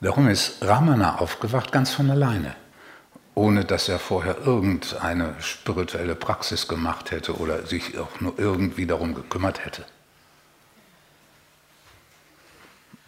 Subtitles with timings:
[0.00, 2.54] Darum ist Ramana aufgewacht ganz von alleine,
[3.34, 9.14] ohne dass er vorher irgendeine spirituelle Praxis gemacht hätte oder sich auch nur irgendwie darum
[9.14, 9.84] gekümmert hätte.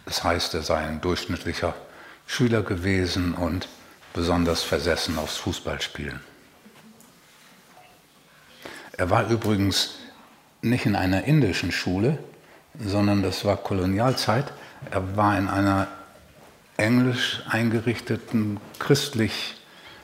[0.05, 1.75] Das heißt, er sei ein durchschnittlicher
[2.25, 3.67] Schüler gewesen und
[4.13, 6.19] besonders versessen aufs Fußballspielen.
[8.97, 9.99] Er war übrigens
[10.63, 12.17] nicht in einer indischen Schule,
[12.83, 14.51] sondern das war Kolonialzeit.
[14.89, 15.87] Er war in einer
[16.79, 19.55] englisch eingerichteten, christlich,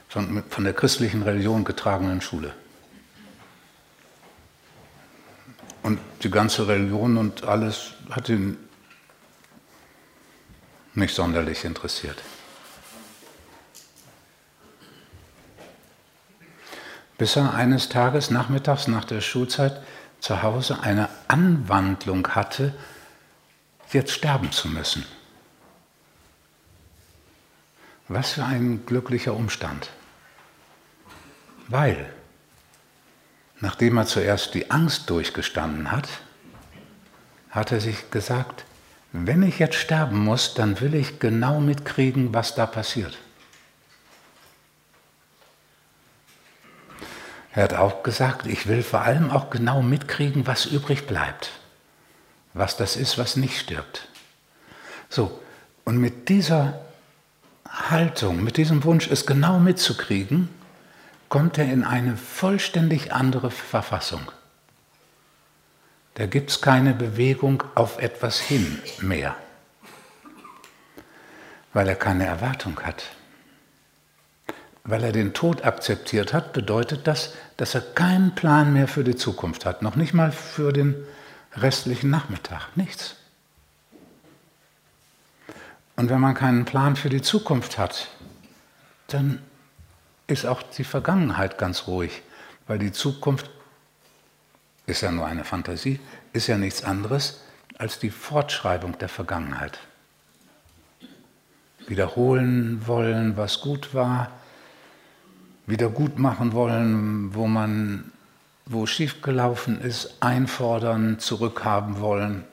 [0.09, 2.53] von, von der christlichen Religion getragenen Schule.
[5.83, 8.57] Und die ganze Religion und alles hat ihn
[10.93, 12.21] nicht sonderlich interessiert.
[17.17, 19.81] Bis er eines Tages nachmittags nach der Schulzeit
[20.19, 22.73] zu Hause eine Anwandlung hatte,
[23.91, 25.05] jetzt sterben zu müssen.
[28.07, 29.89] Was für ein glücklicher Umstand.
[31.67, 32.13] Weil,
[33.59, 36.07] nachdem er zuerst die Angst durchgestanden hat,
[37.49, 38.65] hat er sich gesagt,
[39.11, 43.17] wenn ich jetzt sterben muss, dann will ich genau mitkriegen, was da passiert.
[47.53, 51.51] Er hat auch gesagt, ich will vor allem auch genau mitkriegen, was übrig bleibt,
[52.53, 54.09] was das ist, was nicht stirbt.
[55.09, 55.41] So,
[55.85, 56.81] und mit dieser
[57.69, 60.49] Haltung, mit diesem Wunsch, es genau mitzukriegen,
[61.29, 64.31] kommt er in eine vollständig andere Verfassung.
[66.15, 69.35] Da gibt es keine Bewegung auf etwas hin mehr,
[71.73, 73.03] weil er keine Erwartung hat.
[74.85, 79.15] Weil er den Tod akzeptiert hat, bedeutet das, dass er keinen Plan mehr für die
[79.15, 80.95] Zukunft hat, noch nicht mal für den
[81.57, 83.15] restlichen Nachmittag, nichts.
[85.95, 88.09] Und wenn man keinen Plan für die Zukunft hat,
[89.07, 89.41] dann
[90.27, 92.23] ist auch die Vergangenheit ganz ruhig,
[92.67, 93.49] weil die Zukunft
[94.87, 95.99] ist ja nur eine Fantasie,
[96.33, 97.41] ist ja nichts anderes
[97.77, 99.79] als die Fortschreibung der Vergangenheit.
[101.87, 104.31] Wiederholen wollen, was gut war,
[105.67, 108.11] wieder gut machen wollen, wo man
[108.65, 112.43] wo schiefgelaufen ist, einfordern, zurückhaben wollen,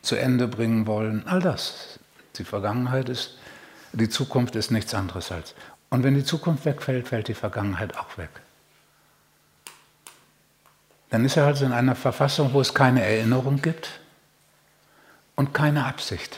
[0.00, 1.97] zu Ende bringen wollen, all das.
[2.38, 3.36] Die Vergangenheit ist,
[3.92, 5.54] die Zukunft ist nichts anderes als.
[5.90, 8.30] Und wenn die Zukunft wegfällt, fällt die Vergangenheit auch weg.
[11.10, 14.00] Dann ist er also in einer Verfassung, wo es keine Erinnerung gibt
[15.36, 16.36] und keine Absicht.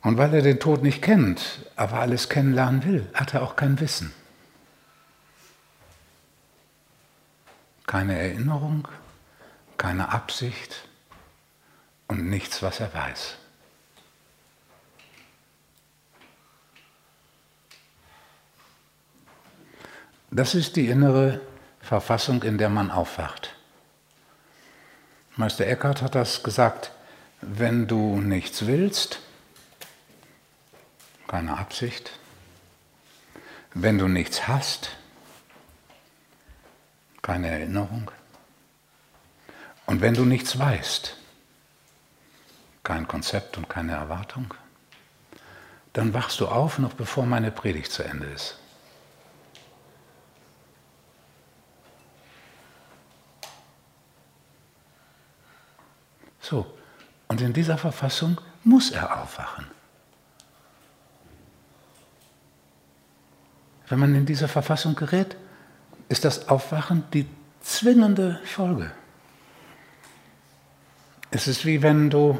[0.00, 3.78] Und weil er den Tod nicht kennt, aber alles kennenlernen will, hat er auch kein
[3.78, 4.14] Wissen.
[7.86, 8.88] Keine Erinnerung,
[9.78, 10.82] keine Absicht
[12.08, 13.36] und nichts, was er weiß.
[20.30, 21.40] Das ist die innere
[21.80, 23.54] Verfassung, in der man aufwacht.
[25.36, 26.90] Meister Eckhart hat das gesagt,
[27.40, 29.20] wenn du nichts willst,
[31.28, 32.10] keine Absicht,
[33.74, 34.96] wenn du nichts hast,
[37.22, 38.10] keine Erinnerung,
[39.88, 41.16] und wenn du nichts weißt,
[42.84, 44.52] kein Konzept und keine Erwartung,
[45.94, 48.58] dann wachst du auf, noch bevor meine Predigt zu Ende ist.
[56.42, 56.66] So,
[57.28, 59.66] und in dieser Verfassung muss er aufwachen.
[63.88, 65.34] Wenn man in dieser Verfassung gerät,
[66.10, 67.26] ist das Aufwachen die
[67.62, 68.92] zwingende Folge.
[71.38, 72.36] Es ist wie wenn du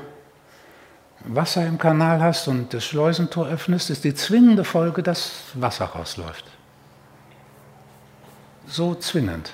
[1.21, 6.45] Wasser im Kanal hast und das Schleusentor öffnest, ist die zwingende Folge, dass Wasser rausläuft.
[8.67, 9.53] So zwingend.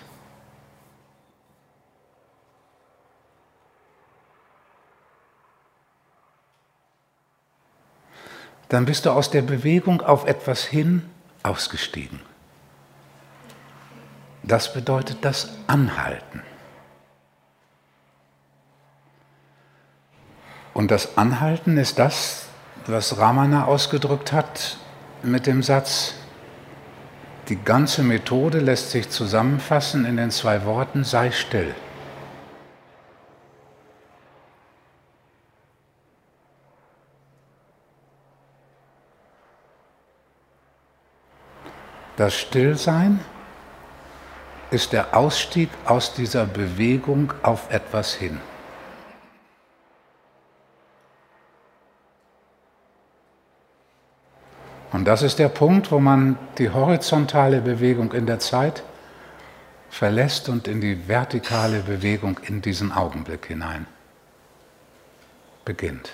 [8.70, 11.02] dann bist du aus der Bewegung auf etwas hin
[11.42, 12.18] ausgestiegen.
[14.42, 16.42] Das bedeutet das Anhalten.
[20.74, 22.46] Und das Anhalten ist das,
[22.86, 24.76] was Ramana ausgedrückt hat
[25.22, 26.14] mit dem Satz,
[27.48, 31.74] die ganze Methode lässt sich zusammenfassen in den zwei Worten, sei still.
[42.16, 43.20] Das Stillsein
[44.70, 48.40] ist der Ausstieg aus dieser Bewegung auf etwas hin.
[54.94, 58.84] Und das ist der Punkt, wo man die horizontale Bewegung in der Zeit
[59.90, 63.86] verlässt und in die vertikale Bewegung in diesen Augenblick hinein
[65.64, 66.12] beginnt.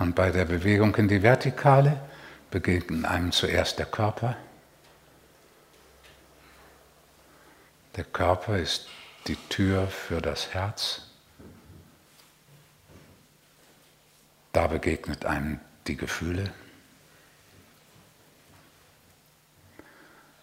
[0.00, 2.00] Und bei der Bewegung in die Vertikale
[2.50, 4.36] begegnet einem zuerst der Körper.
[7.96, 8.88] Der Körper ist
[9.26, 11.02] die Tür für das Herz.
[14.52, 16.52] Da begegnet einem die Gefühle.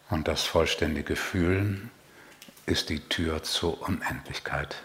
[0.09, 1.91] Und das vollständige Fühlen
[2.65, 4.75] ist die Tür zur Unendlichkeit.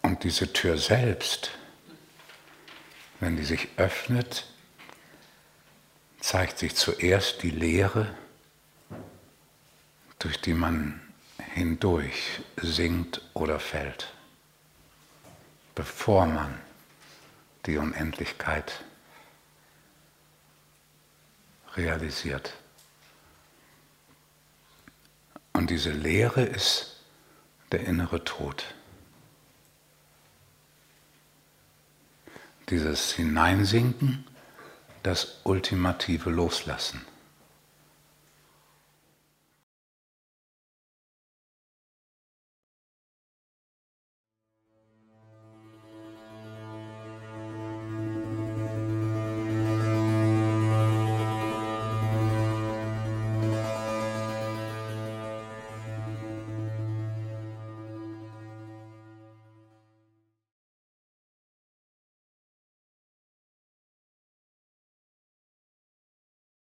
[0.00, 1.50] Und diese Tür selbst,
[3.22, 4.48] wenn die sich öffnet,
[6.18, 8.12] zeigt sich zuerst die Leere,
[10.18, 11.00] durch die man
[11.54, 14.12] hindurch sinkt oder fällt,
[15.76, 16.60] bevor man
[17.66, 18.82] die Unendlichkeit
[21.76, 22.54] realisiert.
[25.52, 27.04] Und diese Leere ist
[27.70, 28.74] der innere Tod.
[32.72, 34.24] Dieses Hineinsinken,
[35.02, 37.02] das ultimative Loslassen.